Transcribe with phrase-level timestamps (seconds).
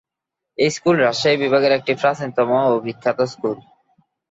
[0.57, 2.29] এই স্কুল রাজশাহী বিভাগের একটি প্রাচীন
[2.67, 3.57] ও বিখ্যাত স্কুল।